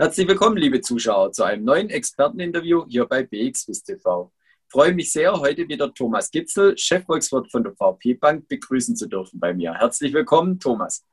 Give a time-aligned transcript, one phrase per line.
[0.00, 4.32] Herzlich willkommen, liebe Zuschauer, zu einem neuen Experteninterview hier bei BXWIS TV.
[4.64, 9.08] Ich freue mich sehr, heute wieder Thomas Gitzel, Chefvolkswirt von der VP Bank, begrüßen zu
[9.08, 9.74] dürfen bei mir.
[9.74, 11.04] Herzlich willkommen, Thomas.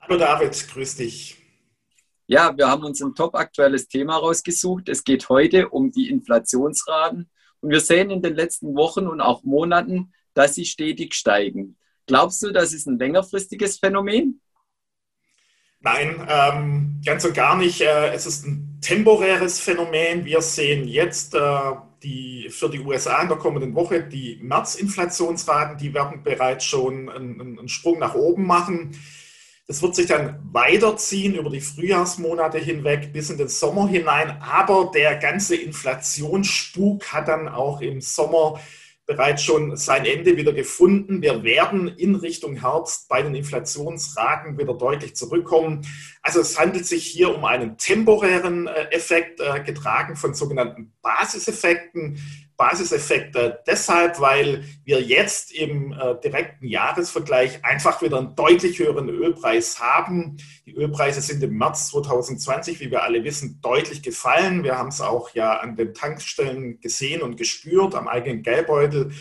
[0.00, 1.36] Hallo David, grüß dich.
[2.26, 4.88] Ja, wir haben uns ein top aktuelles Thema rausgesucht.
[4.88, 7.28] Es geht heute um die Inflationsraten
[7.60, 11.76] und wir sehen in den letzten Wochen und auch Monaten, dass sie stetig steigen.
[12.06, 14.40] Glaubst du, das ist ein längerfristiges Phänomen?
[15.86, 17.80] Nein, ähm, ganz und gar nicht.
[17.80, 20.24] Äh, es ist ein temporäres Phänomen.
[20.24, 21.38] Wir sehen jetzt äh,
[22.02, 27.40] die, für die USA in der kommenden Woche die März-Inflationsraten, die werden bereits schon einen,
[27.40, 28.98] einen Sprung nach oben machen.
[29.68, 34.42] Das wird sich dann weiterziehen über die Frühjahrsmonate hinweg bis in den Sommer hinein.
[34.42, 38.58] Aber der ganze Inflationsspuk hat dann auch im Sommer
[39.06, 41.22] bereits schon sein Ende wieder gefunden.
[41.22, 45.86] Wir werden in Richtung Herbst bei den Inflationsraten wieder deutlich zurückkommen.
[46.26, 52.18] Also es handelt sich hier um einen temporären äh, Effekt, äh, getragen von sogenannten Basiseffekten.
[52.56, 59.78] Basiseffekte deshalb, weil wir jetzt im äh, direkten Jahresvergleich einfach wieder einen deutlich höheren Ölpreis
[59.78, 60.38] haben.
[60.64, 64.64] Die Ölpreise sind im März 2020, wie wir alle wissen, deutlich gefallen.
[64.64, 69.12] Wir haben es auch ja an den Tankstellen gesehen und gespürt, am eigenen Geldbeutel.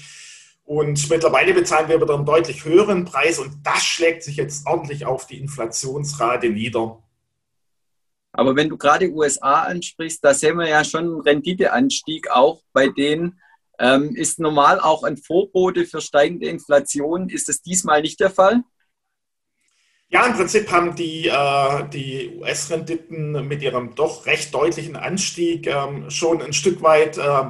[0.65, 5.05] Und mittlerweile bezahlen wir wieder einen deutlich höheren Preis und das schlägt sich jetzt ordentlich
[5.05, 7.03] auf die Inflationsrate nieder.
[8.31, 12.89] Aber wenn du gerade USA ansprichst, da sehen wir ja schon einen Renditeanstieg auch bei
[12.89, 13.39] denen.
[13.77, 17.29] Ähm, ist normal auch ein Vorbote für steigende Inflation.
[17.29, 18.63] Ist das diesmal nicht der Fall?
[20.09, 26.09] Ja, im Prinzip haben die, äh, die US-Renditen mit ihrem doch recht deutlichen Anstieg ähm,
[26.09, 27.43] schon ein Stück weit äh,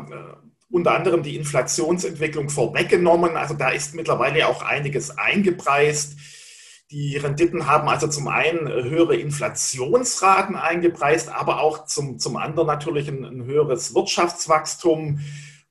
[0.75, 3.37] unter anderem die Inflationsentwicklung vorweggenommen.
[3.37, 6.17] Also da ist mittlerweile auch einiges eingepreist.
[6.91, 13.07] Die Renditen haben also zum einen höhere Inflationsraten eingepreist, aber auch zum, zum anderen natürlich
[13.07, 15.21] ein, ein höheres Wirtschaftswachstum.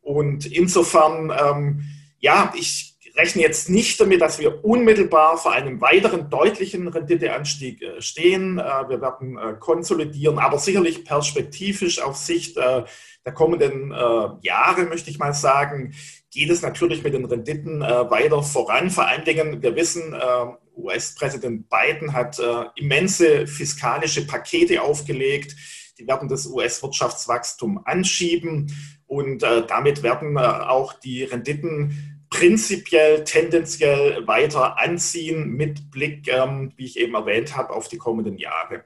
[0.01, 1.85] Und insofern, ähm,
[2.19, 8.03] ja, ich rechne jetzt nicht damit, dass wir unmittelbar vor einem weiteren deutlichen Renditeanstieg äh,
[8.03, 8.59] stehen.
[8.59, 13.91] Äh, wir werden äh, konsolidieren, aber sicherlich perspektivisch auf Sicht der kommenden
[14.43, 15.95] Jahre, möchte ich mal sagen,
[16.31, 18.91] geht es natürlich mit den Renditen weiter voran.
[18.91, 20.15] Vor allen Dingen, wir wissen,
[20.77, 22.41] US-Präsident Biden hat
[22.77, 25.57] immense fiskalische Pakete aufgelegt.
[25.99, 28.71] Die werden das US-Wirtschaftswachstum anschieben
[29.07, 36.99] und damit werden auch die Renditen prinzipiell tendenziell weiter anziehen mit Blick, ähm, wie ich
[36.99, 38.85] eben erwähnt habe, auf die kommenden Jahre.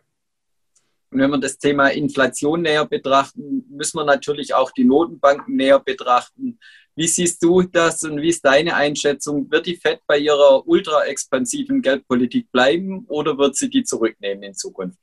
[1.10, 5.78] Und wenn wir das Thema Inflation näher betrachten, müssen wir natürlich auch die Notenbanken näher
[5.80, 6.58] betrachten.
[6.94, 9.50] Wie siehst du das und wie ist deine Einschätzung?
[9.50, 14.54] Wird die Fed bei ihrer ultra expansiven Geldpolitik bleiben oder wird sie die zurücknehmen in
[14.54, 14.98] Zukunft?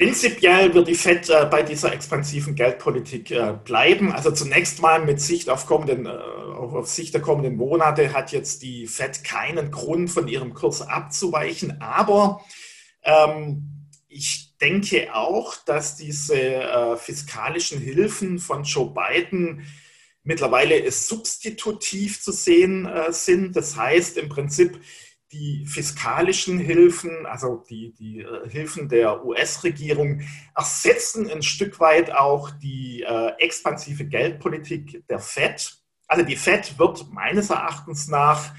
[0.00, 4.12] Prinzipiell wird die Fed äh, bei dieser expansiven Geldpolitik äh, bleiben.
[4.12, 8.62] Also zunächst mal mit Sicht auf, kommenden, äh, auf Sicht der kommenden Monate hat jetzt
[8.62, 11.82] die Fed keinen Grund, von ihrem Kurs abzuweichen.
[11.82, 12.42] Aber
[13.02, 19.66] ähm, ich denke auch, dass diese äh, fiskalischen Hilfen von Joe Biden
[20.22, 23.54] mittlerweile substitutiv zu sehen äh, sind.
[23.54, 24.80] Das heißt im Prinzip,
[25.32, 30.22] die fiskalischen Hilfen, also die, die äh, Hilfen der US-Regierung,
[30.56, 35.76] ersetzen ein Stück weit auch die äh, expansive Geldpolitik der Fed.
[36.08, 38.52] Also die Fed wird meines Erachtens nach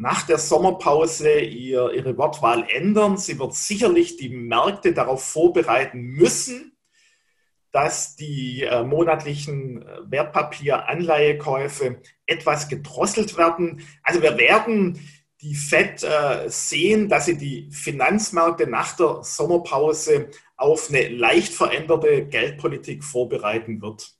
[0.00, 3.18] nach der Sommerpause ihr, ihre Wortwahl ändern.
[3.18, 6.72] Sie wird sicherlich die Märkte darauf vorbereiten müssen,
[7.70, 13.86] dass die äh, monatlichen äh, Wertpapieranleihekäufe etwas gedrosselt werden.
[14.02, 14.98] Also wir werden
[15.42, 22.26] die FED äh, sehen, dass sie die Finanzmärkte nach der Sommerpause auf eine leicht veränderte
[22.26, 24.12] Geldpolitik vorbereiten wird.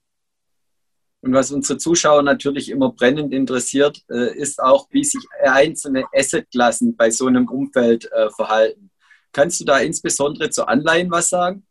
[1.22, 6.96] Und was unsere Zuschauer natürlich immer brennend interessiert, äh, ist auch, wie sich einzelne Assetklassen
[6.96, 8.90] bei so einem Umfeld äh, verhalten.
[9.32, 11.67] Kannst du da insbesondere zu Anleihen was sagen?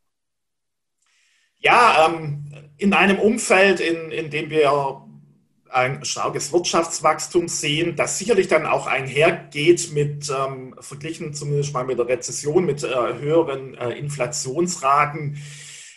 [1.57, 5.08] Ja, ähm, in einem Umfeld, in, in dem wir
[5.71, 11.99] ein starkes Wirtschaftswachstum sehen, das sicherlich dann auch einhergeht mit, ähm, verglichen zumindest mal mit
[11.99, 12.87] der Rezession, mit äh,
[13.19, 15.37] höheren äh, Inflationsraten.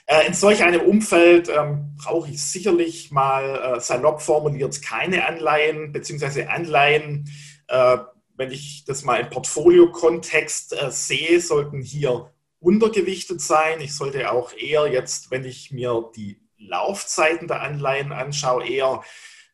[0.07, 5.93] Äh, in solch einem Umfeld ähm, brauche ich sicherlich mal äh, salopp formuliert keine Anleihen,
[5.93, 7.31] beziehungsweise Anleihen,
[7.69, 7.99] äh,
[8.37, 12.31] wenn ich das mal im Portfolio-Kontext äh, sehe, sollten hier
[12.61, 13.81] untergewichtet sein.
[13.81, 19.03] Ich sollte auch eher jetzt, wenn ich mir die Laufzeiten der Anleihen anschaue, eher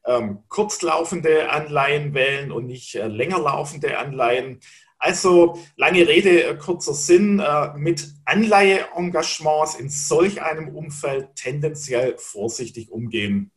[0.09, 4.61] ähm, kurzlaufende Anleihen wählen und nicht äh, länger laufende Anleihen.
[4.99, 12.91] Also lange Rede, äh, kurzer Sinn, äh, mit Anleiheengagements in solch einem Umfeld tendenziell vorsichtig
[12.91, 13.53] umgehen.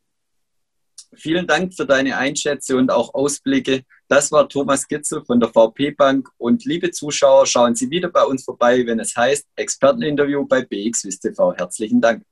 [1.13, 3.83] Vielen Dank für deine Einschätzung und auch Ausblicke.
[4.07, 6.29] Das war Thomas Gitzel von der VP Bank.
[6.37, 11.21] Und liebe Zuschauer, schauen Sie wieder bei uns vorbei, wenn es heißt Experteninterview bei BXWIST
[11.21, 11.53] TV.
[11.53, 12.23] Herzlichen Dank.